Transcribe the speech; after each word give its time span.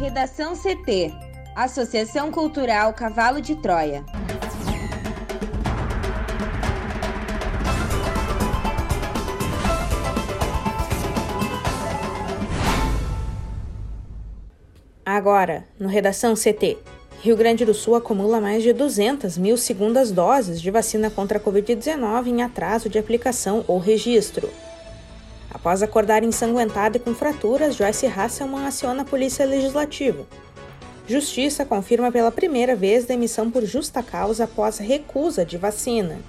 Redação 0.00 0.54
CT 0.56 1.12
Associação 1.54 2.30
Cultural 2.32 2.94
Cavalo 2.94 3.38
de 3.38 3.54
Troia. 3.54 4.02
Agora, 15.04 15.66
no 15.78 15.86
Redação 15.86 16.32
CT. 16.32 16.78
Rio 17.20 17.36
Grande 17.36 17.66
do 17.66 17.74
Sul 17.74 17.94
acumula 17.94 18.40
mais 18.40 18.62
de 18.62 18.72
200 18.72 19.36
mil 19.36 19.58
segundas 19.58 20.10
doses 20.10 20.62
de 20.62 20.70
vacina 20.70 21.10
contra 21.10 21.36
a 21.36 21.40
Covid-19 21.42 22.28
em 22.28 22.42
atraso 22.42 22.88
de 22.88 22.98
aplicação 22.98 23.66
ou 23.68 23.78
registro. 23.78 24.48
Após 25.52 25.82
acordar 25.82 26.22
ensanguentada 26.22 26.96
e 26.96 27.00
com 27.00 27.14
fraturas, 27.14 27.74
Joyce 27.74 28.06
Hasselman 28.06 28.66
aciona 28.66 29.02
a 29.02 29.04
Polícia 29.04 29.44
Legislativa. 29.44 30.24
Justiça 31.06 31.64
confirma 31.64 32.12
pela 32.12 32.30
primeira 32.30 32.76
vez 32.76 33.04
demissão 33.04 33.50
por 33.50 33.64
justa 33.64 34.00
causa 34.00 34.44
após 34.44 34.78
recusa 34.78 35.44
de 35.44 35.58
vacina. 35.58 36.20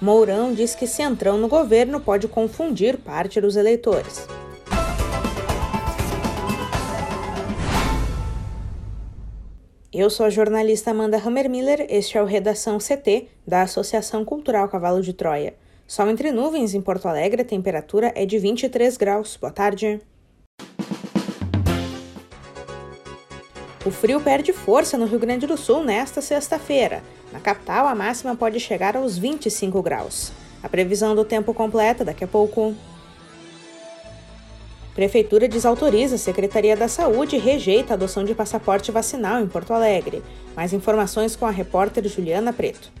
Mourão 0.00 0.54
diz 0.54 0.76
que 0.76 0.86
Centrão 0.86 1.36
no 1.36 1.48
governo 1.48 2.00
pode 2.00 2.28
confundir 2.28 2.96
parte 2.98 3.40
dos 3.40 3.56
eleitores. 3.56 4.28
Eu 9.92 10.08
sou 10.08 10.26
a 10.26 10.30
jornalista 10.30 10.92
Amanda 10.92 11.16
Hammermiller, 11.16 11.86
este 11.88 12.16
é 12.16 12.22
o 12.22 12.24
Redação 12.24 12.78
CT 12.78 13.26
da 13.44 13.62
Associação 13.62 14.24
Cultural 14.24 14.68
Cavalo 14.68 15.02
de 15.02 15.12
Troia. 15.12 15.54
Sol 15.88 16.10
entre 16.10 16.30
nuvens 16.30 16.74
em 16.74 16.82
Porto 16.82 17.08
Alegre, 17.08 17.40
a 17.40 17.44
temperatura 17.46 18.12
é 18.14 18.26
de 18.26 18.38
23 18.38 18.94
graus. 18.98 19.38
Boa 19.40 19.50
tarde. 19.50 19.98
O 23.86 23.90
frio 23.90 24.20
perde 24.20 24.52
força 24.52 24.98
no 24.98 25.06
Rio 25.06 25.18
Grande 25.18 25.46
do 25.46 25.56
Sul 25.56 25.82
nesta 25.82 26.20
sexta-feira. 26.20 27.02
Na 27.32 27.40
capital, 27.40 27.86
a 27.86 27.94
máxima 27.94 28.36
pode 28.36 28.60
chegar 28.60 28.98
aos 28.98 29.16
25 29.16 29.80
graus. 29.80 30.30
A 30.62 30.68
previsão 30.68 31.14
do 31.14 31.24
tempo 31.24 31.54
completa 31.54 32.04
daqui 32.04 32.22
a 32.22 32.28
pouco. 32.28 32.74
Prefeitura 34.94 35.48
desautoriza 35.48 36.16
a 36.16 36.18
Secretaria 36.18 36.76
da 36.76 36.86
Saúde 36.86 37.36
e 37.36 37.38
rejeita 37.38 37.94
a 37.94 37.96
adoção 37.96 38.24
de 38.24 38.34
passaporte 38.34 38.92
vacinal 38.92 39.40
em 39.40 39.48
Porto 39.48 39.72
Alegre. 39.72 40.22
Mais 40.54 40.74
informações 40.74 41.34
com 41.34 41.46
a 41.46 41.50
repórter 41.50 42.06
Juliana 42.06 42.52
Preto. 42.52 42.92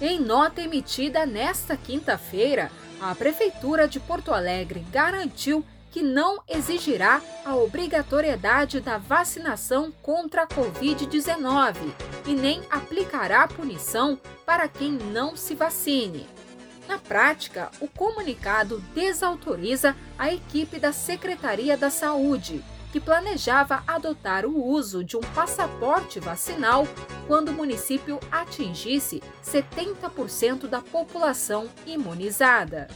Em 0.00 0.20
nota 0.20 0.60
emitida 0.60 1.26
nesta 1.26 1.76
quinta-feira, 1.76 2.70
a 3.00 3.12
Prefeitura 3.16 3.88
de 3.88 3.98
Porto 3.98 4.32
Alegre 4.32 4.86
garantiu 4.92 5.64
que 5.90 6.02
não 6.02 6.40
exigirá 6.46 7.20
a 7.44 7.56
obrigatoriedade 7.56 8.78
da 8.78 8.96
vacinação 8.96 9.90
contra 10.00 10.42
a 10.42 10.46
Covid-19 10.46 11.74
e 12.26 12.32
nem 12.32 12.62
aplicará 12.70 13.48
punição 13.48 14.16
para 14.46 14.68
quem 14.68 14.92
não 14.92 15.36
se 15.36 15.56
vacine. 15.56 16.28
Na 16.86 16.98
prática, 16.98 17.68
o 17.80 17.88
comunicado 17.88 18.78
desautoriza 18.94 19.96
a 20.16 20.32
equipe 20.32 20.78
da 20.78 20.92
Secretaria 20.92 21.76
da 21.76 21.90
Saúde, 21.90 22.64
que 22.92 23.00
planejava 23.00 23.82
adotar 23.86 24.46
o 24.46 24.64
uso 24.64 25.04
de 25.04 25.16
um 25.16 25.20
passaporte 25.20 26.18
vacinal 26.20 26.86
quando 27.26 27.50
o 27.50 27.52
município 27.52 28.18
atingisse 28.30 29.22
70% 29.44 30.66
da 30.66 30.80
população 30.80 31.68
imunizada. 31.86 32.88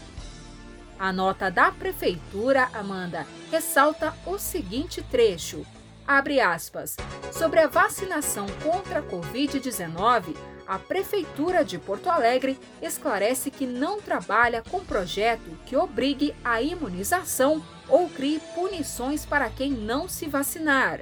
A 0.99 1.13
nota 1.13 1.51
da 1.51 1.73
prefeitura, 1.73 2.69
Amanda, 2.73 3.27
ressalta 3.51 4.15
o 4.25 4.39
seguinte 4.39 5.03
trecho: 5.03 5.67
abre 6.07 6.41
aspas. 6.41 6.97
Sobre 7.33 7.61
a 7.61 7.67
vacinação 7.67 8.47
contra 8.63 9.01
a 9.01 9.03
Covid-19, 9.03 10.37
a 10.73 10.79
Prefeitura 10.79 11.63
de 11.63 11.77
Porto 11.77 12.09
Alegre 12.09 12.59
esclarece 12.81 13.51
que 13.51 13.67
não 13.67 14.01
trabalha 14.01 14.63
com 14.71 14.83
projeto 14.83 15.51
que 15.67 15.77
obrigue 15.77 16.35
a 16.43 16.63
imunização 16.63 17.63
ou 17.91 18.09
crie 18.09 18.41
punições 18.55 19.27
para 19.27 19.51
quem 19.51 19.71
não 19.71 20.09
se 20.09 20.27
vacinar. 20.27 21.01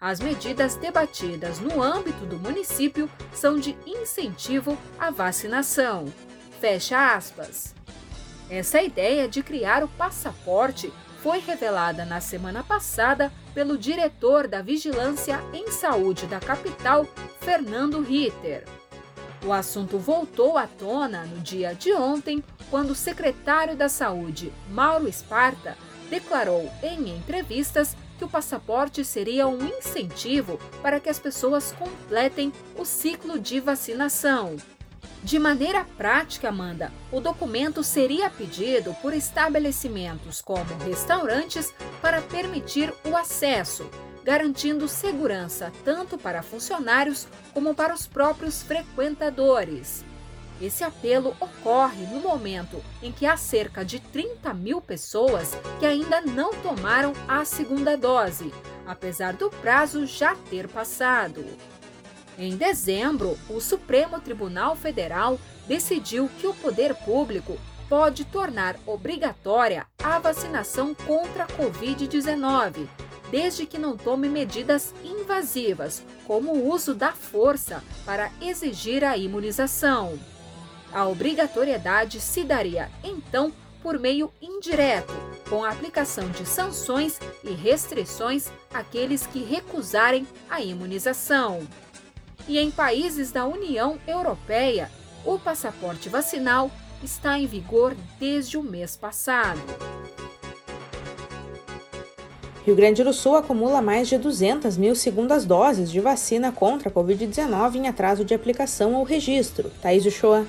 As 0.00 0.18
medidas 0.18 0.74
debatidas 0.74 1.60
no 1.60 1.80
âmbito 1.80 2.26
do 2.26 2.36
município 2.36 3.08
são 3.32 3.60
de 3.60 3.76
incentivo 3.86 4.76
à 4.98 5.08
vacinação. 5.12 6.06
Fecha 6.60 7.14
aspas. 7.14 7.76
Essa 8.50 8.82
ideia 8.82 9.28
de 9.28 9.40
criar 9.40 9.84
o 9.84 9.88
passaporte 9.88 10.92
foi 11.22 11.38
revelada 11.38 12.04
na 12.04 12.20
semana 12.20 12.64
passada 12.64 13.32
pelo 13.54 13.78
diretor 13.78 14.48
da 14.48 14.62
Vigilância 14.62 15.38
em 15.54 15.70
Saúde 15.70 16.26
da 16.26 16.40
capital, 16.40 17.06
Fernando 17.38 18.00
Ritter. 18.00 18.81
O 19.44 19.52
assunto 19.52 19.98
voltou 19.98 20.56
à 20.56 20.66
tona 20.66 21.24
no 21.24 21.40
dia 21.40 21.74
de 21.74 21.92
ontem, 21.92 22.42
quando 22.70 22.90
o 22.90 22.94
secretário 22.94 23.76
da 23.76 23.88
Saúde, 23.88 24.52
Mauro 24.70 25.08
Esparta, 25.08 25.76
declarou 26.08 26.70
em 26.82 27.16
entrevistas 27.16 27.96
que 28.18 28.24
o 28.24 28.28
passaporte 28.28 29.04
seria 29.04 29.48
um 29.48 29.66
incentivo 29.66 30.58
para 30.80 31.00
que 31.00 31.08
as 31.08 31.18
pessoas 31.18 31.72
completem 31.72 32.52
o 32.76 32.84
ciclo 32.84 33.36
de 33.38 33.58
vacinação. 33.58 34.56
De 35.24 35.38
maneira 35.38 35.84
prática, 35.96 36.48
Amanda, 36.48 36.92
o 37.10 37.20
documento 37.20 37.82
seria 37.82 38.30
pedido 38.30 38.94
por 39.02 39.12
estabelecimentos 39.12 40.40
como 40.40 40.76
restaurantes 40.84 41.72
para 42.00 42.20
permitir 42.22 42.92
o 43.04 43.16
acesso, 43.16 43.88
garantindo 44.24 44.88
segurança 44.88 45.72
tanto 45.84 46.16
para 46.16 46.42
funcionários 46.42 47.26
como 47.52 47.74
para 47.74 47.94
os 47.94 48.06
próprios 48.06 48.62
frequentadores. 48.62 50.04
Esse 50.60 50.84
apelo 50.84 51.34
ocorre 51.40 52.06
no 52.06 52.20
momento 52.20 52.82
em 53.02 53.10
que 53.10 53.26
há 53.26 53.36
cerca 53.36 53.84
de 53.84 53.98
30 53.98 54.54
mil 54.54 54.80
pessoas 54.80 55.56
que 55.80 55.86
ainda 55.86 56.20
não 56.20 56.54
tomaram 56.54 57.12
a 57.26 57.44
segunda 57.44 57.96
dose, 57.96 58.52
apesar 58.86 59.32
do 59.32 59.50
prazo 59.50 60.06
já 60.06 60.36
ter 60.48 60.68
passado. 60.68 61.44
Em 62.38 62.56
dezembro, 62.56 63.36
o 63.48 63.60
Supremo 63.60 64.20
Tribunal 64.20 64.76
Federal 64.76 65.38
decidiu 65.66 66.30
que 66.38 66.46
o 66.46 66.54
poder 66.54 66.94
público 66.94 67.58
pode 67.88 68.24
tornar 68.24 68.76
obrigatória 68.86 69.86
a 70.02 70.18
vacinação 70.18 70.94
contra 70.94 71.44
a 71.44 71.46
Covid-19, 71.48 72.88
desde 73.32 73.64
que 73.64 73.78
não 73.78 73.96
tome 73.96 74.28
medidas 74.28 74.94
invasivas, 75.02 76.04
como 76.26 76.52
o 76.52 76.70
uso 76.70 76.94
da 76.94 77.12
força 77.12 77.82
para 78.04 78.30
exigir 78.42 79.02
a 79.02 79.16
imunização. 79.16 80.20
A 80.92 81.08
obrigatoriedade 81.08 82.20
se 82.20 82.44
daria, 82.44 82.90
então, 83.02 83.50
por 83.82 83.98
meio 83.98 84.30
indireto, 84.40 85.14
com 85.48 85.64
a 85.64 85.70
aplicação 85.70 86.28
de 86.28 86.44
sanções 86.44 87.18
e 87.42 87.52
restrições 87.52 88.48
àqueles 88.72 89.26
que 89.26 89.42
recusarem 89.42 90.28
a 90.50 90.60
imunização. 90.60 91.66
E 92.46 92.58
em 92.58 92.70
países 92.70 93.32
da 93.32 93.46
União 93.46 93.98
Europeia, 94.06 94.90
o 95.24 95.38
passaporte 95.38 96.10
vacinal 96.10 96.70
está 97.02 97.38
em 97.38 97.46
vigor 97.46 97.96
desde 98.20 98.58
o 98.58 98.62
mês 98.62 98.94
passado. 98.94 99.60
Rio 102.64 102.76
Grande 102.76 103.02
do 103.02 103.12
Sul 103.12 103.34
acumula 103.34 103.82
mais 103.82 104.08
de 104.08 104.16
200 104.16 104.76
mil 104.76 104.94
segundas 104.94 105.44
doses 105.44 105.90
de 105.90 105.98
vacina 105.98 106.52
contra 106.52 106.88
a 106.88 106.92
Covid-19 106.92 107.74
em 107.74 107.88
atraso 107.88 108.24
de 108.24 108.34
aplicação 108.34 108.94
ou 108.94 109.02
registro. 109.02 109.68
Thaís 109.82 110.06
Uchoa. 110.06 110.46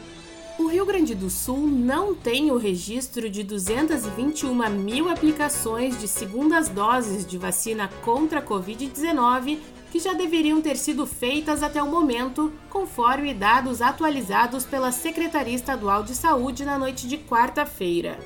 O 0.60 0.68
Rio 0.68 0.86
Grande 0.86 1.16
do 1.16 1.32
Sul 1.32 1.66
não 1.68 2.14
tem 2.14 2.52
o 2.52 2.58
registro 2.58 3.28
de 3.28 3.42
221 3.42 4.70
mil 4.70 5.10
aplicações 5.10 6.00
de 6.00 6.08
segundas 6.08 6.70
doses 6.70 7.26
de 7.26 7.40
vacina 7.40 7.90
contra 8.04 8.38
a 8.38 8.46
Covid-19 8.46 9.58
que 9.92 10.00
já 10.00 10.14
deveriam 10.14 10.62
ter 10.62 10.78
sido 10.78 11.08
feitas 11.08 11.64
até 11.64 11.82
o 11.82 11.88
momento, 11.88 12.52
conforme 12.70 13.34
dados 13.34 13.82
atualizados 13.82 14.66
pela 14.66 14.92
Secretaria 14.92 15.56
Estadual 15.56 16.04
de 16.04 16.16
Saúde 16.16 16.64
na 16.64 16.78
noite 16.78 17.08
de 17.08 17.18
quarta-feira. 17.18 18.20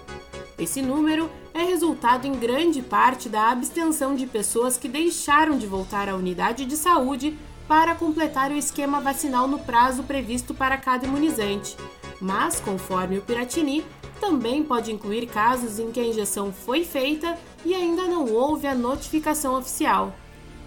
Esse 0.57 0.81
número 0.81 1.29
é 1.53 1.63
resultado 1.63 2.25
em 2.25 2.33
grande 2.33 2.81
parte 2.81 3.29
da 3.29 3.51
abstenção 3.51 4.15
de 4.15 4.25
pessoas 4.25 4.75
que 4.75 4.87
deixaram 4.87 5.55
de 5.55 5.67
voltar 5.67 6.09
à 6.09 6.15
unidade 6.15 6.65
de 6.65 6.75
saúde 6.75 7.37
para 7.67 7.93
completar 7.93 8.49
o 8.49 8.57
esquema 8.57 8.99
vacinal 8.99 9.47
no 9.47 9.59
prazo 9.59 10.01
previsto 10.01 10.55
para 10.55 10.77
cada 10.77 11.05
imunizante. 11.05 11.77
Mas, 12.19 12.59
conforme 12.59 13.19
o 13.19 13.21
Piratini, 13.21 13.85
também 14.19 14.63
pode 14.63 14.91
incluir 14.91 15.27
casos 15.27 15.77
em 15.77 15.91
que 15.91 15.99
a 15.99 16.05
injeção 16.05 16.51
foi 16.51 16.83
feita 16.83 17.37
e 17.63 17.75
ainda 17.75 18.03
não 18.03 18.25
houve 18.25 18.65
a 18.65 18.73
notificação 18.73 19.55
oficial. 19.55 20.15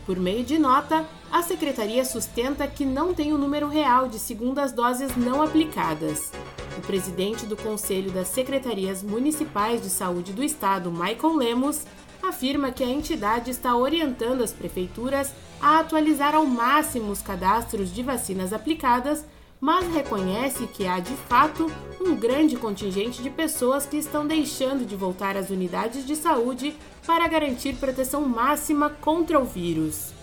Por 0.06 0.20
meio 0.20 0.44
de 0.44 0.56
nota, 0.56 1.04
a 1.32 1.42
secretaria 1.42 2.04
sustenta 2.04 2.66
que 2.68 2.84
não 2.84 3.12
tem 3.12 3.32
o 3.32 3.38
número 3.38 3.66
real 3.66 4.06
de 4.06 4.20
segundas 4.20 4.70
doses 4.70 5.16
não 5.16 5.42
aplicadas. 5.42 6.30
O 6.80 6.86
presidente 6.90 7.44
do 7.44 7.58
Conselho 7.58 8.10
das 8.10 8.28
Secretarias 8.28 9.02
Municipais 9.02 9.82
de 9.82 9.90
Saúde 9.90 10.32
do 10.32 10.42
Estado, 10.42 10.90
Michael 10.90 11.36
Lemos, 11.36 11.84
afirma 12.22 12.72
que 12.72 12.82
a 12.82 12.88
entidade 12.88 13.50
está 13.50 13.76
orientando 13.76 14.42
as 14.42 14.50
prefeituras 14.50 15.30
a 15.60 15.80
atualizar 15.80 16.34
ao 16.34 16.46
máximo 16.46 17.12
os 17.12 17.20
cadastros 17.20 17.92
de 17.92 18.02
vacinas 18.02 18.54
aplicadas, 18.54 19.26
mas 19.60 19.92
reconhece 19.92 20.66
que 20.68 20.86
há 20.86 20.98
de 21.00 21.12
fato 21.28 21.70
um 22.00 22.16
grande 22.16 22.56
contingente 22.56 23.22
de 23.22 23.28
pessoas 23.28 23.84
que 23.84 23.98
estão 23.98 24.26
deixando 24.26 24.86
de 24.86 24.96
voltar 24.96 25.36
às 25.36 25.50
unidades 25.50 26.06
de 26.06 26.16
saúde 26.16 26.74
para 27.06 27.28
garantir 27.28 27.74
proteção 27.74 28.22
máxima 28.22 28.88
contra 28.88 29.38
o 29.38 29.44
vírus. 29.44 30.14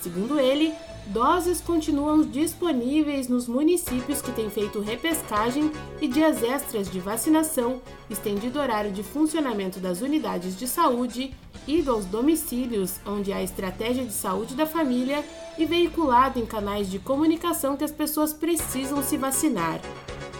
Segundo 0.00 0.38
ele, 0.38 0.72
doses 1.06 1.60
continuam 1.60 2.22
disponíveis 2.22 3.28
nos 3.28 3.46
municípios 3.46 4.22
que 4.22 4.32
têm 4.32 4.48
feito 4.48 4.80
repescagem 4.80 5.70
e 6.00 6.08
dias 6.08 6.42
extras 6.42 6.90
de 6.90 6.98
vacinação, 6.98 7.80
estendido 8.08 8.58
horário 8.58 8.90
de 8.90 9.02
funcionamento 9.02 9.78
das 9.78 10.00
unidades 10.00 10.56
de 10.56 10.66
saúde, 10.66 11.34
ido 11.66 11.90
aos 11.92 12.04
domicílios 12.06 12.98
onde 13.06 13.32
há 13.32 13.42
estratégia 13.42 14.04
de 14.04 14.12
saúde 14.12 14.54
da 14.54 14.66
família 14.66 15.24
e 15.58 15.64
veiculado 15.64 16.38
em 16.38 16.46
canais 16.46 16.90
de 16.90 16.98
comunicação 16.98 17.76
que 17.76 17.84
as 17.84 17.92
pessoas 17.92 18.32
precisam 18.32 19.02
se 19.02 19.16
vacinar. 19.16 19.80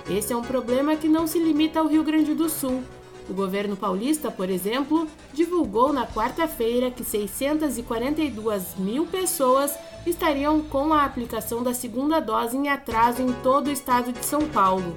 Esse 0.08 0.32
é 0.32 0.36
um 0.36 0.42
problema 0.42 0.96
que 0.96 1.08
não 1.08 1.26
se 1.26 1.38
limita 1.38 1.80
ao 1.80 1.86
Rio 1.86 2.04
Grande 2.04 2.34
do 2.34 2.48
Sul. 2.48 2.82
O 3.28 3.32
governo 3.32 3.74
paulista, 3.74 4.30
por 4.30 4.50
exemplo, 4.50 5.08
divulgou 5.32 5.94
na 5.94 6.06
quarta-feira 6.06 6.90
que 6.90 7.02
642 7.02 8.76
mil 8.76 9.06
pessoas 9.06 9.74
estariam 10.06 10.60
com 10.60 10.92
a 10.92 11.04
aplicação 11.04 11.62
da 11.62 11.72
segunda 11.72 12.20
dose 12.20 12.56
em 12.56 12.68
atraso 12.68 13.22
em 13.22 13.32
todo 13.42 13.68
o 13.68 13.72
estado 13.72 14.12
de 14.12 14.24
São 14.24 14.46
Paulo. 14.48 14.96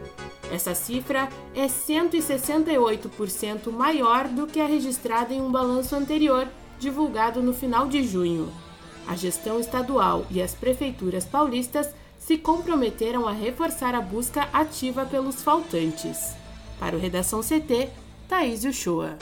Essa 0.52 0.74
cifra 0.74 1.30
é 1.54 1.68
168% 1.68 3.72
maior 3.72 4.28
do 4.28 4.48
que 4.48 4.60
a 4.60 4.66
registrada 4.66 5.34
em 5.34 5.42
um 5.42 5.52
balanço 5.52 5.96
anterior, 5.96 6.48
divulgado 6.80 7.42
no 7.42 7.54
final 7.54 7.88
de 7.88 8.06
junho. 8.08 8.52
A 9.08 9.16
gestão 9.16 9.60
estadual 9.60 10.26
e 10.30 10.42
as 10.42 10.54
prefeituras 10.54 11.26
paulistas 11.26 11.90
se 12.20 12.38
comprometeram 12.38 13.28
a 13.28 13.32
reforçar 13.32 13.96
a 13.96 14.02
busca 14.02 14.50
ativa 14.52 15.06
pelos 15.06 15.42
faltantes. 15.42 16.34
Para 16.80 16.96
o 16.96 17.00
Redação 17.00 17.42
CT, 17.42 17.90
Thaís 18.28 18.66
Uchoa. 18.66 19.18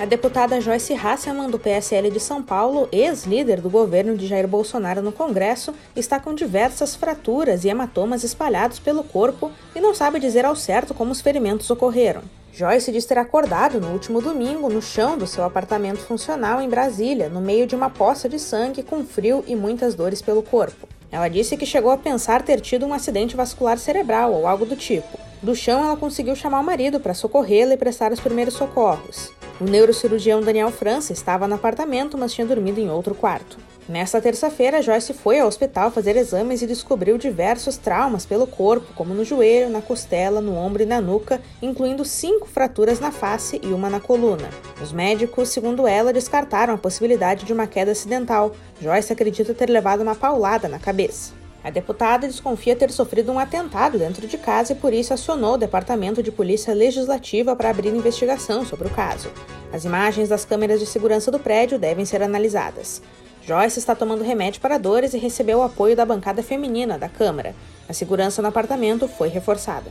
A 0.00 0.06
deputada 0.06 0.62
Joyce 0.62 0.94
Hasselman, 0.94 1.50
do 1.50 1.58
PSL 1.58 2.10
de 2.10 2.18
São 2.18 2.42
Paulo, 2.42 2.88
ex-líder 2.90 3.60
do 3.60 3.68
governo 3.68 4.16
de 4.16 4.26
Jair 4.26 4.48
Bolsonaro 4.48 5.02
no 5.02 5.12
Congresso, 5.12 5.74
está 5.94 6.18
com 6.18 6.32
diversas 6.32 6.96
fraturas 6.96 7.66
e 7.66 7.68
hematomas 7.68 8.24
espalhados 8.24 8.78
pelo 8.78 9.04
corpo 9.04 9.52
e 9.76 9.80
não 9.80 9.94
sabe 9.94 10.18
dizer 10.18 10.46
ao 10.46 10.56
certo 10.56 10.94
como 10.94 11.12
os 11.12 11.20
ferimentos 11.20 11.68
ocorreram. 11.68 12.22
Joyce 12.50 12.90
diz 12.90 13.04
ter 13.04 13.18
acordado 13.18 13.78
no 13.78 13.88
último 13.88 14.22
domingo 14.22 14.70
no 14.70 14.80
chão 14.80 15.18
do 15.18 15.26
seu 15.26 15.44
apartamento 15.44 15.98
funcional 15.98 16.62
em 16.62 16.68
Brasília, 16.70 17.28
no 17.28 17.42
meio 17.42 17.66
de 17.66 17.76
uma 17.76 17.90
poça 17.90 18.26
de 18.26 18.38
sangue, 18.38 18.82
com 18.82 19.04
frio 19.04 19.44
e 19.46 19.54
muitas 19.54 19.94
dores 19.94 20.22
pelo 20.22 20.42
corpo. 20.42 20.88
Ela 21.12 21.28
disse 21.28 21.58
que 21.58 21.66
chegou 21.66 21.90
a 21.90 21.98
pensar 21.98 22.40
ter 22.40 22.58
tido 22.62 22.86
um 22.86 22.94
acidente 22.94 23.36
vascular 23.36 23.76
cerebral 23.76 24.32
ou 24.32 24.46
algo 24.46 24.64
do 24.64 24.76
tipo. 24.76 25.18
Do 25.42 25.54
chão, 25.54 25.84
ela 25.84 25.96
conseguiu 25.98 26.34
chamar 26.34 26.60
o 26.60 26.64
marido 26.64 26.98
para 26.98 27.12
socorrê-la 27.12 27.74
e 27.74 27.76
prestar 27.76 28.12
os 28.12 28.20
primeiros 28.20 28.54
socorros. 28.54 29.38
O 29.60 29.64
neurocirurgião 29.64 30.40
Daniel 30.40 30.70
França 30.70 31.12
estava 31.12 31.46
no 31.46 31.54
apartamento, 31.54 32.16
mas 32.16 32.32
tinha 32.32 32.46
dormido 32.46 32.80
em 32.80 32.88
outro 32.88 33.14
quarto. 33.14 33.58
Nesta 33.86 34.20
terça-feira, 34.20 34.80
Joyce 34.80 35.12
foi 35.12 35.38
ao 35.38 35.48
hospital 35.48 35.90
fazer 35.90 36.16
exames 36.16 36.62
e 36.62 36.66
descobriu 36.66 37.18
diversos 37.18 37.76
traumas 37.76 38.24
pelo 38.24 38.46
corpo, 38.46 38.94
como 38.94 39.12
no 39.12 39.24
joelho, 39.24 39.68
na 39.68 39.82
costela, 39.82 40.40
no 40.40 40.54
ombro 40.54 40.82
e 40.82 40.86
na 40.86 41.00
nuca, 41.00 41.42
incluindo 41.60 42.04
cinco 42.04 42.48
fraturas 42.48 43.00
na 43.00 43.10
face 43.10 43.60
e 43.62 43.66
uma 43.66 43.90
na 43.90 44.00
coluna. 44.00 44.48
Os 44.80 44.92
médicos, 44.92 45.50
segundo 45.50 45.86
ela, 45.86 46.12
descartaram 46.12 46.72
a 46.72 46.78
possibilidade 46.78 47.44
de 47.44 47.52
uma 47.52 47.66
queda 47.66 47.92
acidental. 47.92 48.52
Joyce 48.80 49.12
acredita 49.12 49.52
ter 49.52 49.68
levado 49.68 50.02
uma 50.02 50.14
paulada 50.14 50.68
na 50.68 50.78
cabeça. 50.78 51.39
A 51.62 51.68
deputada 51.68 52.26
desconfia 52.26 52.74
ter 52.74 52.90
sofrido 52.90 53.30
um 53.30 53.38
atentado 53.38 53.98
dentro 53.98 54.26
de 54.26 54.38
casa 54.38 54.72
e 54.72 54.76
por 54.76 54.94
isso 54.94 55.12
acionou 55.12 55.54
o 55.54 55.58
Departamento 55.58 56.22
de 56.22 56.32
Polícia 56.32 56.72
Legislativa 56.72 57.54
para 57.54 57.68
abrir 57.68 57.88
investigação 57.88 58.64
sobre 58.64 58.88
o 58.88 58.90
caso. 58.90 59.30
As 59.72 59.84
imagens 59.84 60.28
das 60.28 60.44
câmeras 60.44 60.80
de 60.80 60.86
segurança 60.86 61.30
do 61.30 61.38
prédio 61.38 61.78
devem 61.78 62.04
ser 62.06 62.22
analisadas. 62.22 63.02
Joyce 63.42 63.78
está 63.78 63.94
tomando 63.94 64.24
remédio 64.24 64.60
para 64.60 64.78
dores 64.78 65.12
e 65.12 65.18
recebeu 65.18 65.58
o 65.58 65.62
apoio 65.62 65.94
da 65.94 66.04
bancada 66.04 66.42
feminina 66.42 66.98
da 66.98 67.08
Câmara. 67.08 67.54
A 67.88 67.92
segurança 67.92 68.40
no 68.40 68.48
apartamento 68.48 69.06
foi 69.06 69.28
reforçada. 69.28 69.90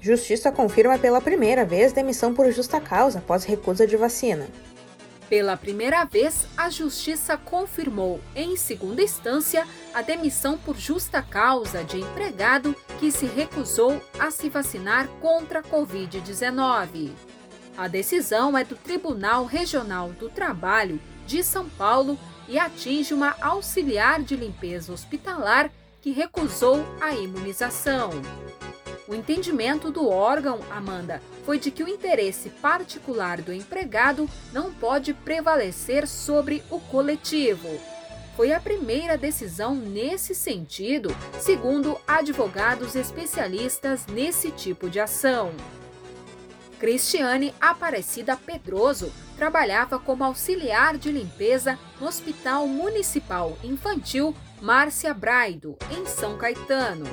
Justiça 0.00 0.50
confirma 0.50 0.98
pela 0.98 1.20
primeira 1.20 1.62
vez 1.64 1.92
demissão 1.92 2.32
por 2.32 2.50
justa 2.50 2.80
causa 2.80 3.18
após 3.18 3.44
recusa 3.44 3.86
de 3.86 3.98
vacina. 3.98 4.48
Pela 5.30 5.56
primeira 5.56 6.04
vez, 6.04 6.44
a 6.56 6.68
Justiça 6.68 7.36
confirmou, 7.36 8.20
em 8.34 8.56
segunda 8.56 9.00
instância, 9.00 9.64
a 9.94 10.02
demissão 10.02 10.58
por 10.58 10.76
justa 10.76 11.22
causa 11.22 11.84
de 11.84 12.00
empregado 12.00 12.74
que 12.98 13.12
se 13.12 13.26
recusou 13.26 14.02
a 14.18 14.32
se 14.32 14.48
vacinar 14.48 15.06
contra 15.20 15.60
a 15.60 15.62
Covid-19. 15.62 17.12
A 17.78 17.86
decisão 17.86 18.58
é 18.58 18.64
do 18.64 18.74
Tribunal 18.74 19.44
Regional 19.44 20.10
do 20.10 20.28
Trabalho 20.28 21.00
de 21.28 21.44
São 21.44 21.68
Paulo 21.68 22.18
e 22.48 22.58
atinge 22.58 23.14
uma 23.14 23.36
auxiliar 23.40 24.20
de 24.22 24.34
limpeza 24.34 24.92
hospitalar 24.92 25.70
que 26.02 26.10
recusou 26.10 26.84
a 27.00 27.14
imunização. 27.14 28.10
O 29.10 29.14
entendimento 29.14 29.90
do 29.90 30.08
órgão, 30.08 30.60
Amanda, 30.70 31.20
foi 31.44 31.58
de 31.58 31.72
que 31.72 31.82
o 31.82 31.88
interesse 31.88 32.48
particular 32.48 33.42
do 33.42 33.52
empregado 33.52 34.30
não 34.52 34.72
pode 34.72 35.12
prevalecer 35.12 36.06
sobre 36.06 36.62
o 36.70 36.78
coletivo. 36.78 37.68
Foi 38.36 38.52
a 38.52 38.60
primeira 38.60 39.18
decisão 39.18 39.74
nesse 39.74 40.32
sentido, 40.32 41.10
segundo 41.40 42.00
advogados 42.06 42.94
especialistas 42.94 44.06
nesse 44.06 44.52
tipo 44.52 44.88
de 44.88 45.00
ação. 45.00 45.50
Cristiane 46.78 47.52
Aparecida 47.60 48.36
Pedroso 48.36 49.12
trabalhava 49.36 49.98
como 49.98 50.22
auxiliar 50.22 50.96
de 50.96 51.10
limpeza 51.10 51.76
no 52.00 52.06
Hospital 52.06 52.68
Municipal 52.68 53.58
Infantil 53.64 54.36
Márcia 54.62 55.12
Braido, 55.12 55.76
em 55.90 56.06
São 56.06 56.38
Caetano. 56.38 57.06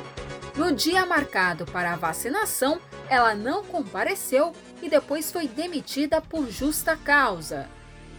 No 0.57 0.71
dia 0.71 1.05
marcado 1.05 1.67
para 1.67 1.93
a 1.93 1.95
vacinação, 1.95 2.81
ela 3.07 3.35
não 3.35 3.63
compareceu 3.63 4.51
e 4.81 4.89
depois 4.89 5.31
foi 5.31 5.47
demitida 5.47 6.19
por 6.19 6.49
justa 6.49 6.97
causa. 6.97 7.69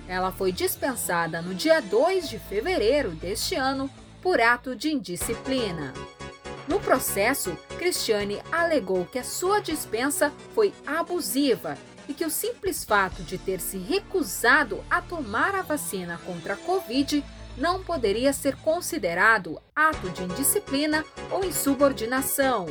Ela 0.06 0.30
foi 0.30 0.52
dispensada 0.52 1.42
no 1.42 1.52
dia 1.52 1.82
2 1.82 2.28
de 2.28 2.38
fevereiro 2.38 3.10
deste 3.10 3.56
ano 3.56 3.90
por 4.22 4.40
ato 4.40 4.76
de 4.76 4.88
indisciplina. 4.88 5.92
No 6.68 6.78
processo, 6.78 7.58
Cristiane 7.76 8.40
alegou 8.52 9.04
que 9.04 9.18
a 9.18 9.24
sua 9.24 9.58
dispensa 9.58 10.32
foi 10.54 10.72
abusiva 10.86 11.76
e 12.08 12.14
que 12.14 12.24
o 12.24 12.30
simples 12.30 12.84
fato 12.84 13.20
de 13.24 13.36
ter 13.36 13.60
se 13.60 13.78
recusado 13.78 14.84
a 14.88 15.02
tomar 15.02 15.56
a 15.56 15.62
vacina 15.62 16.20
contra 16.24 16.54
a 16.54 16.56
Covid 16.56 17.24
não 17.58 17.82
poderia 17.82 18.32
ser 18.32 18.56
considerado 18.56 19.60
ato 19.74 20.08
de 20.10 20.22
indisciplina 20.22 21.04
ou 21.30 21.44
insubordinação. 21.44 22.66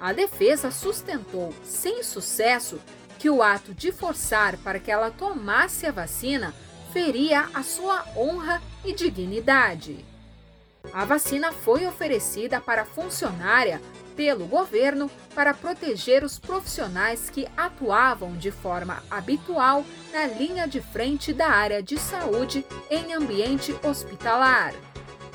A 0.00 0.12
defesa 0.12 0.70
sustentou, 0.70 1.52
sem 1.64 2.02
sucesso, 2.02 2.80
que 3.18 3.28
o 3.28 3.42
ato 3.42 3.74
de 3.74 3.90
forçar 3.90 4.56
para 4.58 4.78
que 4.78 4.90
ela 4.90 5.10
tomasse 5.10 5.86
a 5.86 5.90
vacina 5.90 6.54
feria 6.92 7.48
a 7.52 7.62
sua 7.62 8.04
honra 8.16 8.62
e 8.84 8.92
dignidade. 8.92 10.04
A 10.92 11.04
vacina 11.04 11.52
foi 11.52 11.84
oferecida 11.84 12.60
para 12.60 12.82
a 12.82 12.86
funcionária 12.86 13.80
pelo 14.18 14.46
governo 14.46 15.08
para 15.32 15.54
proteger 15.54 16.24
os 16.24 16.40
profissionais 16.40 17.30
que 17.30 17.46
atuavam 17.56 18.36
de 18.36 18.50
forma 18.50 19.00
habitual 19.08 19.84
na 20.12 20.26
linha 20.26 20.66
de 20.66 20.80
frente 20.80 21.32
da 21.32 21.46
área 21.46 21.80
de 21.80 21.96
saúde 21.96 22.66
em 22.90 23.14
ambiente 23.14 23.72
hospitalar. 23.80 24.74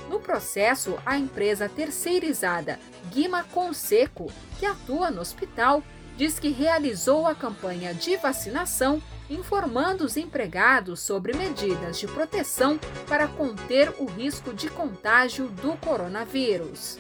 No 0.10 0.20
processo, 0.20 1.00
a 1.06 1.18
empresa 1.18 1.70
terceirizada 1.70 2.78
Guima 3.10 3.46
Conseco, 3.46 4.30
que 4.60 4.66
atua 4.66 5.10
no 5.10 5.22
hospital, 5.22 5.82
diz 6.18 6.38
que 6.38 6.50
realizou 6.50 7.26
a 7.26 7.34
campanha 7.34 7.94
de 7.94 8.18
vacinação 8.18 9.02
informando 9.30 10.04
os 10.04 10.18
empregados 10.18 11.00
sobre 11.00 11.32
medidas 11.32 11.98
de 11.98 12.06
proteção 12.06 12.78
para 13.08 13.30
conter 13.30 13.94
o 13.98 14.06
risco 14.08 14.54
de 14.54 14.70
contágio 14.70 15.48
do 15.48 15.78
coronavírus. 15.78 17.00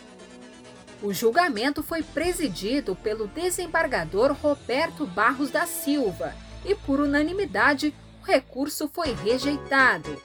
O 1.03 1.11
julgamento 1.13 1.83
foi 1.83 2.01
presidido 2.01 2.95
pelo 2.95 3.27
desembargador 3.27 4.31
Roberto 4.31 5.05
Barros 5.05 5.51
da 5.51 5.65
Silva 5.65 6.33
e, 6.65 6.73
por 6.73 7.01
unanimidade, 7.01 7.93
o 8.21 8.25
recurso 8.25 8.87
foi 8.87 9.13
rejeitado. 9.13 10.17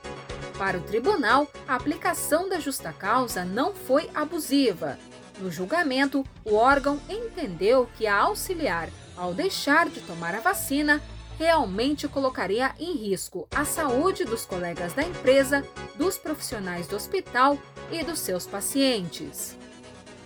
Para 0.56 0.78
o 0.78 0.82
tribunal, 0.82 1.48
a 1.66 1.74
aplicação 1.74 2.48
da 2.48 2.60
justa 2.60 2.92
causa 2.92 3.44
não 3.44 3.74
foi 3.74 4.08
abusiva. 4.14 4.96
No 5.40 5.50
julgamento, 5.50 6.24
o 6.44 6.54
órgão 6.54 7.00
entendeu 7.08 7.90
que 7.98 8.06
a 8.06 8.16
auxiliar, 8.16 8.88
ao 9.16 9.34
deixar 9.34 9.88
de 9.88 10.00
tomar 10.02 10.32
a 10.36 10.40
vacina, 10.40 11.02
realmente 11.36 12.06
colocaria 12.06 12.72
em 12.78 12.92
risco 12.92 13.48
a 13.52 13.64
saúde 13.64 14.24
dos 14.24 14.46
colegas 14.46 14.92
da 14.92 15.02
empresa, 15.02 15.66
dos 15.96 16.16
profissionais 16.16 16.86
do 16.86 16.94
hospital 16.94 17.58
e 17.90 18.04
dos 18.04 18.20
seus 18.20 18.46
pacientes. 18.46 19.57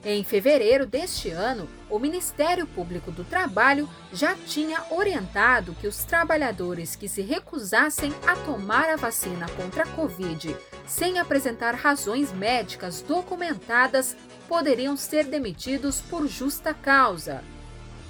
Em 0.04 0.24
fevereiro 0.24 0.84
deste 0.84 1.30
ano, 1.30 1.68
o 1.88 1.96
Ministério 1.96 2.66
Público 2.66 3.12
do 3.12 3.22
Trabalho 3.22 3.88
já 4.12 4.34
tinha 4.34 4.82
orientado 4.90 5.76
que 5.80 5.86
os 5.86 6.02
trabalhadores 6.02 6.96
que 6.96 7.08
se 7.08 7.22
recusassem 7.22 8.12
a 8.26 8.34
tomar 8.34 8.88
a 8.88 8.96
vacina 8.96 9.48
contra 9.50 9.84
a 9.84 9.86
Covid 9.86 10.56
sem 10.88 11.20
apresentar 11.20 11.76
razões 11.76 12.32
médicas 12.32 13.00
documentadas 13.00 14.16
poderiam 14.48 14.96
ser 14.96 15.24
demitidos 15.24 16.00
por 16.00 16.26
justa 16.26 16.74
causa. 16.74 17.44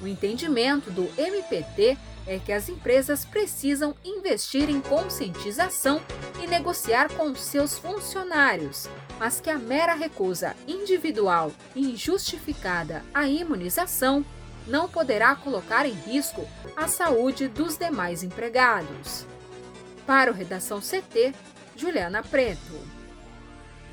O 0.00 0.06
entendimento 0.06 0.90
do 0.90 1.06
MPT 1.20 1.98
é 2.26 2.38
que 2.38 2.52
as 2.52 2.70
empresas 2.70 3.24
precisam 3.26 3.94
investir 4.02 4.70
em 4.70 4.80
conscientização 4.80 6.00
e 6.42 6.46
negociar 6.46 7.12
com 7.12 7.34
seus 7.34 7.78
funcionários, 7.78 8.88
mas 9.18 9.40
que 9.40 9.50
a 9.50 9.58
mera 9.58 9.94
recusa 9.94 10.54
individual 10.66 11.52
e 11.74 11.92
injustificada 11.92 13.02
à 13.12 13.26
imunização 13.26 14.24
não 14.66 14.88
poderá 14.88 15.34
colocar 15.34 15.86
em 15.86 15.92
risco 15.92 16.46
a 16.76 16.86
saúde 16.88 17.48
dos 17.48 17.76
demais 17.76 18.22
empregados. 18.22 19.26
Para 20.06 20.30
o 20.30 20.34
Redação 20.34 20.80
CT, 20.80 21.34
Juliana 21.76 22.22
Preto. 22.22 23.02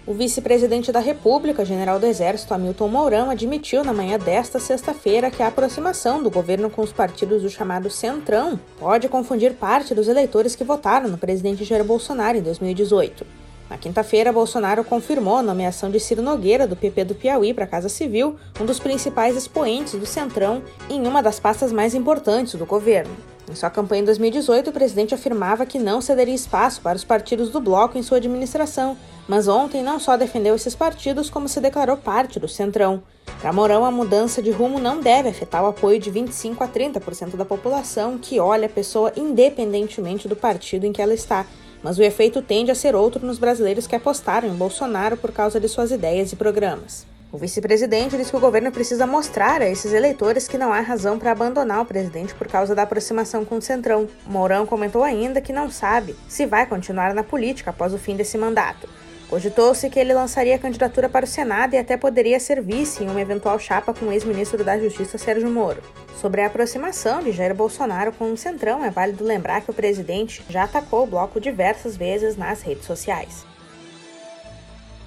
O 0.07 0.13
vice-presidente 0.13 0.91
da 0.91 0.99
República, 0.99 1.63
general 1.63 1.99
do 1.99 2.05
Exército 2.05 2.53
Hamilton 2.53 2.87
Mourão, 2.87 3.29
admitiu 3.29 3.83
na 3.83 3.93
manhã 3.93 4.17
desta 4.17 4.59
sexta-feira 4.59 5.29
que 5.29 5.43
a 5.43 5.47
aproximação 5.47 6.23
do 6.23 6.31
governo 6.31 6.69
com 6.69 6.81
os 6.81 6.91
partidos 6.91 7.43
do 7.43 7.49
chamado 7.49 7.91
Centrão 7.91 8.59
pode 8.79 9.07
confundir 9.07 9.53
parte 9.53 9.93
dos 9.93 10.07
eleitores 10.07 10.55
que 10.55 10.63
votaram 10.63 11.09
no 11.09 11.17
presidente 11.17 11.63
Jair 11.63 11.83
Bolsonaro 11.83 12.39
em 12.39 12.41
2018. 12.41 13.23
Na 13.69 13.77
quinta-feira, 13.77 14.33
Bolsonaro 14.33 14.83
confirmou 14.83 15.37
a 15.37 15.43
nomeação 15.43 15.91
de 15.91 15.99
Ciro 15.99 16.23
Nogueira, 16.23 16.65
do 16.65 16.75
PP 16.75 17.05
do 17.05 17.15
Piauí, 17.15 17.53
para 17.53 17.65
a 17.65 17.67
Casa 17.67 17.87
Civil, 17.87 18.35
um 18.59 18.65
dos 18.65 18.79
principais 18.79 19.37
expoentes 19.37 19.93
do 19.93 20.07
Centrão, 20.07 20.63
em 20.89 21.05
uma 21.05 21.21
das 21.21 21.39
pastas 21.39 21.71
mais 21.71 21.93
importantes 21.93 22.55
do 22.55 22.65
governo. 22.65 23.15
Em 23.47 23.53
sua 23.53 23.69
campanha 23.69 24.01
em 24.01 24.05
2018, 24.05 24.69
o 24.69 24.73
presidente 24.73 25.13
afirmava 25.13 25.65
que 25.65 25.77
não 25.77 26.01
cederia 26.01 26.33
espaço 26.33 26.81
para 26.81 26.95
os 26.95 27.03
partidos 27.03 27.49
do 27.49 27.59
bloco 27.59 27.97
em 27.97 28.03
sua 28.03 28.17
administração, 28.17 28.97
mas 29.27 29.47
ontem 29.47 29.83
não 29.83 29.99
só 29.99 30.17
defendeu 30.17 30.55
esses 30.55 30.75
partidos, 30.75 31.29
como 31.29 31.47
se 31.47 31.61
declarou 31.61 31.97
parte 31.97 32.39
do 32.39 32.47
Centrão. 32.47 33.03
Para 33.39 33.53
Mourão, 33.53 33.85
a 33.85 33.91
mudança 33.91 34.41
de 34.41 34.51
rumo 34.51 34.79
não 34.79 34.99
deve 34.99 35.29
afetar 35.29 35.63
o 35.63 35.67
apoio 35.67 35.99
de 35.99 36.11
25 36.11 36.63
a 36.63 36.67
30% 36.67 37.35
da 37.35 37.45
população 37.45 38.17
que 38.17 38.39
olha 38.39 38.65
a 38.65 38.69
pessoa 38.69 39.13
independentemente 39.15 40.27
do 40.27 40.35
partido 40.35 40.85
em 40.85 40.91
que 40.91 41.01
ela 41.01 41.13
está, 41.13 41.45
mas 41.83 41.97
o 41.97 42.03
efeito 42.03 42.41
tende 42.41 42.71
a 42.71 42.75
ser 42.75 42.95
outro 42.95 43.25
nos 43.25 43.39
brasileiros 43.39 43.87
que 43.87 43.95
apostaram 43.95 44.47
em 44.47 44.55
Bolsonaro 44.55 45.17
por 45.17 45.31
causa 45.31 45.59
de 45.59 45.67
suas 45.67 45.91
ideias 45.91 46.31
e 46.31 46.35
programas. 46.35 47.05
O 47.31 47.37
vice-presidente 47.37 48.17
diz 48.17 48.31
que 48.31 48.37
o 48.37 48.39
governo 48.39 48.71
precisa 48.71 49.05
mostrar 49.05 49.61
a 49.61 49.69
esses 49.69 49.93
eleitores 49.93 50.47
que 50.47 50.57
não 50.57 50.73
há 50.73 50.79
razão 50.79 51.19
para 51.19 51.31
abandonar 51.31 51.81
o 51.81 51.85
presidente 51.85 52.33
por 52.33 52.47
causa 52.47 52.73
da 52.73 52.81
aproximação 52.81 53.45
com 53.45 53.57
o 53.57 53.61
Centrão. 53.61 54.07
Mourão 54.25 54.65
comentou 54.65 55.03
ainda 55.03 55.39
que 55.39 55.53
não 55.53 55.69
sabe 55.69 56.15
se 56.27 56.47
vai 56.47 56.65
continuar 56.65 57.13
na 57.13 57.23
política 57.23 57.69
após 57.69 57.93
o 57.93 57.99
fim 57.99 58.15
desse 58.15 58.35
mandato. 58.35 58.89
Cogitou-se 59.29 59.87
que 59.91 59.99
ele 59.99 60.11
lançaria 60.11 60.55
a 60.55 60.59
candidatura 60.59 61.07
para 61.07 61.23
o 61.23 61.27
Senado 61.27 61.75
e 61.75 61.77
até 61.77 61.95
poderia 61.95 62.39
ser 62.39 62.59
vice 62.63 63.03
em 63.03 63.09
uma 63.09 63.21
eventual 63.21 63.59
chapa 63.59 63.93
com 63.93 64.05
o 64.05 64.11
ex-ministro 64.11 64.63
da 64.63 64.79
Justiça 64.79 65.19
Sérgio 65.19 65.51
Moro. 65.51 65.83
Sobre 66.19 66.41
a 66.41 66.47
aproximação 66.47 67.21
de 67.21 67.31
Jair 67.31 67.53
Bolsonaro 67.53 68.11
com 68.11 68.31
o 68.31 68.37
Centrão, 68.37 68.83
é 68.83 68.89
válido 68.89 69.23
lembrar 69.23 69.61
que 69.61 69.69
o 69.69 69.73
presidente 69.73 70.43
já 70.49 70.63
atacou 70.63 71.03
o 71.03 71.07
bloco 71.07 71.39
diversas 71.39 71.95
vezes 71.95 72.35
nas 72.35 72.63
redes 72.63 72.85
sociais. 72.85 73.45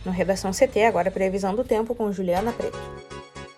No 0.04 0.12
Redação 0.12 0.52
CT, 0.52 0.84
agora 0.84 1.10
previsão 1.10 1.54
do 1.56 1.64
tempo 1.64 1.92
com 1.92 2.12
Juliana 2.12 2.52
Preto. 2.52 2.78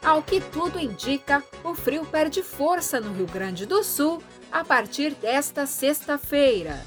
Ao 0.03 0.23
que 0.23 0.41
tudo 0.41 0.81
indica, 0.81 1.43
o 1.63 1.75
frio 1.75 2.07
perde 2.07 2.43
força 2.43 3.01
no 3.01 3.13
Rio 3.13 3.27
Grande 3.27 3.67
do 3.67 3.85
Sul 3.85 4.23
a 4.51 4.65
partir 4.65 5.15
desta 5.15 5.67
sexta-feira. 5.67 6.81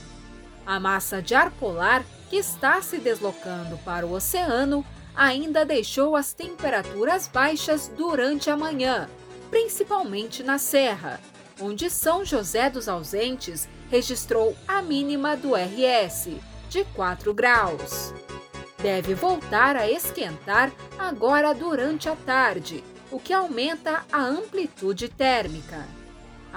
A 0.66 0.80
massa 0.80 1.22
de 1.22 1.36
ar 1.36 1.52
polar 1.52 2.04
que 2.30 2.38
está 2.38 2.82
se 2.82 2.98
deslocando 2.98 3.78
para 3.80 4.06
o 4.06 4.14
oceano, 4.14 4.86
ainda 5.16 5.66
deixou 5.66 6.16
as 6.16 6.34
temperaturas 6.34 7.28
baixas 7.28 7.92
durante 7.98 8.50
a 8.50 8.58
manhã, 8.58 9.10
principalmente 9.50 10.44
na 10.44 10.58
Serra, 10.58 11.20
onde 11.60 11.90
São 11.90 12.24
José 12.24 12.70
dos 12.70 12.88
Ausentes 12.88 13.68
registrou 13.90 14.56
a 14.68 14.82
mínima 14.82 15.36
do 15.36 15.56
RS, 15.56 16.30
de 16.70 16.84
4 16.94 17.34
graus. 17.34 18.14
Deve 18.80 19.16
voltar 19.16 19.76
a 19.76 19.90
esquentar 19.90 20.72
agora 21.00 21.54
durante 21.54 22.08
a 22.08 22.16
tarde, 22.16 22.84
o 23.10 23.20
que 23.20 23.34
aumenta 23.34 24.06
a 24.12 24.22
amplitude 24.22 25.10
térmica. 25.10 25.86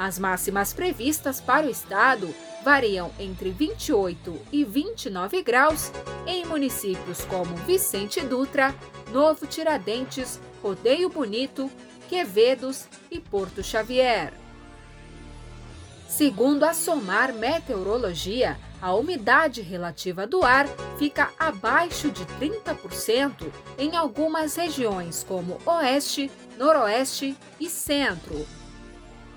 As 0.01 0.19
máximas 0.19 0.73
previstas 0.73 1.43
para 1.43 1.67
o 1.67 1.71
estado 1.71 2.35
variam 2.65 3.11
entre 3.19 3.51
28 3.51 4.35
e 4.51 4.65
29 4.65 5.43
graus 5.43 5.93
em 6.27 6.47
municípios 6.47 7.23
como 7.27 7.55
Vicente 7.67 8.23
Dutra, 8.23 8.75
Novo 9.13 9.47
Tiradentes, 9.47 10.41
Rodeio 10.63 11.11
Bonito, 11.11 11.71
Quevedos 12.09 12.87
e 13.11 13.21
Porto 13.21 13.63
Xavier. 13.63 14.33
Segundo 16.09 16.65
a 16.65 16.73
SOMAR 16.73 17.35
Meteorologia, 17.35 18.59
a 18.81 18.95
umidade 18.95 19.61
relativa 19.61 20.27
do 20.27 20.43
ar 20.43 20.67
fica 20.99 21.31
abaixo 21.39 22.11
de 22.11 22.25
30% 22.25 23.53
em 23.77 23.95
algumas 23.95 24.57
regiões 24.57 25.23
como 25.23 25.59
Oeste, 25.67 26.31
Noroeste 26.57 27.37
e 27.61 27.69
Centro, 27.69 28.47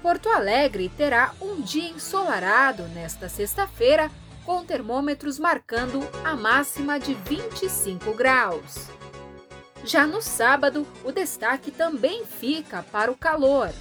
Porto 0.03 0.27
Alegre 0.27 0.89
terá 0.89 1.33
um 1.41 1.61
dia 1.61 1.87
ensolarado 1.87 2.83
nesta 2.89 3.29
sexta-feira, 3.29 4.11
com 4.45 4.61
termômetros 4.65 5.39
marcando 5.39 6.05
a 6.25 6.35
máxima 6.35 6.99
de 6.99 7.13
25 7.13 8.13
graus. 8.13 8.89
Já 9.85 10.05
no 10.05 10.21
sábado, 10.21 10.85
o 11.05 11.11
destaque 11.13 11.71
também 11.71 12.25
fica 12.25 12.83
para 12.83 13.09
o 13.09 13.15
calor. 13.15 13.71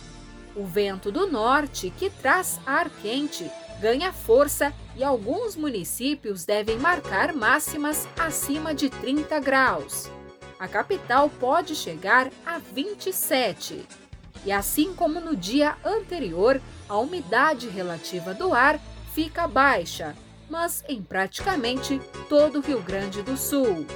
O 0.54 0.64
vento 0.64 1.10
do 1.10 1.26
norte, 1.26 1.90
que 1.90 2.08
traz 2.08 2.60
ar 2.64 2.88
quente, 2.88 3.50
ganha 3.80 4.12
força 4.12 4.72
e 4.94 5.02
alguns 5.02 5.56
municípios 5.56 6.44
devem 6.44 6.78
marcar 6.78 7.34
máximas 7.34 8.06
acima 8.16 8.72
de 8.72 8.88
30 8.88 9.40
graus. 9.40 10.08
A 10.56 10.68
capital 10.68 11.28
pode 11.28 11.74
chegar 11.74 12.30
a 12.46 12.58
27. 12.58 14.01
E 14.44 14.50
assim 14.50 14.92
como 14.94 15.20
no 15.20 15.36
dia 15.36 15.76
anterior, 15.84 16.60
a 16.88 16.98
umidade 16.98 17.68
relativa 17.68 18.34
do 18.34 18.52
ar 18.52 18.80
fica 19.12 19.46
baixa, 19.46 20.16
mas 20.50 20.84
em 20.88 21.00
praticamente 21.02 22.00
todo 22.28 22.58
o 22.58 22.62
Rio 22.62 22.82
Grande 22.82 23.22
do 23.22 23.36
Sul. 23.36 23.86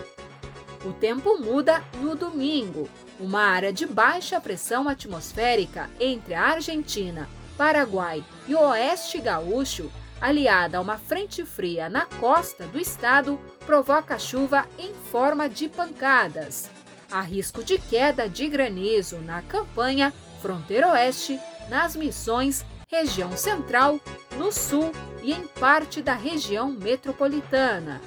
O 0.85 0.93
tempo 0.93 1.38
muda 1.38 1.83
no 2.00 2.15
domingo. 2.15 2.88
Uma 3.19 3.41
área 3.41 3.73
de 3.73 3.87
baixa 3.87 4.41
pressão 4.41 4.88
atmosférica 4.88 5.91
entre 5.99 6.35
a 6.35 6.43
Argentina, 6.43 7.29
Paraguai 7.57 8.23
e 8.47 8.55
o 8.55 8.61
Oeste 8.61 9.19
Gaúcho, 9.21 9.91
aliada 10.21 10.79
a 10.79 10.81
uma 10.81 10.97
frente 10.97 11.45
fria 11.45 11.88
na 11.88 12.07
costa 12.07 12.67
do 12.67 12.79
estado, 12.79 13.41
provoca 13.65 14.19
chuva 14.19 14.67
em 14.79 14.95
forma 15.11 15.49
de 15.49 15.69
pancadas. 15.69 16.71
Há 17.11 17.21
risco 17.21 17.65
de 17.65 17.79
queda 17.79 18.29
de 18.29 18.49
granizo 18.49 19.19
na 19.19 19.43
campanha 19.43 20.12
fronteira 20.37 20.93
oeste, 20.93 21.40
nas 21.69 21.97
Missões, 21.97 22.64
região 22.88 23.37
central, 23.37 23.99
no 24.37 24.52
sul 24.52 24.93
e 25.23 25.33
em 25.33 25.47
parte 25.47 26.00
da 26.00 26.14
região 26.14 26.71
metropolitana. 26.71 28.00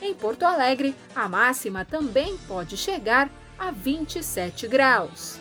Em 0.00 0.12
Porto 0.14 0.44
Alegre, 0.44 0.94
a 1.14 1.28
máxima 1.28 1.84
também 1.84 2.36
pode 2.48 2.76
chegar 2.76 3.30
a 3.58 3.70
27 3.70 4.66
graus. 4.66 5.38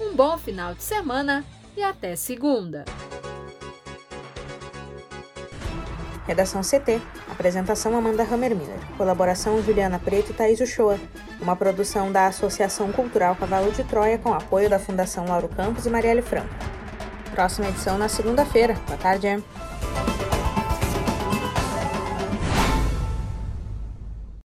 Um 0.00 0.14
bom 0.14 0.38
final 0.38 0.74
de 0.74 0.82
semana 0.82 1.44
e 1.76 1.82
até 1.82 2.16
segunda. 2.16 2.84
Redação 6.26 6.62
CT. 6.62 7.02
Apresentação 7.30 7.94
Amanda 7.96 8.22
Hammermiller. 8.22 8.78
Colaboração 8.96 9.62
Juliana 9.62 9.98
Preto 9.98 10.30
e 10.30 10.34
Thaís 10.34 10.60
Uchoa. 10.60 10.98
Uma 11.40 11.56
produção 11.56 12.10
da 12.10 12.26
Associação 12.26 12.90
Cultural 12.92 13.36
Cavalo 13.36 13.70
de 13.72 13.84
Troia 13.84 14.18
com 14.18 14.32
apoio 14.32 14.70
da 14.70 14.78
Fundação 14.78 15.26
Lauro 15.26 15.48
Campos 15.48 15.86
e 15.86 15.90
Marielle 15.90 16.22
Franco. 16.22 16.48
Próxima 17.32 17.68
edição 17.68 17.98
na 17.98 18.08
segunda-feira. 18.08 18.74
Boa 18.86 18.98
tarde. 18.98 19.42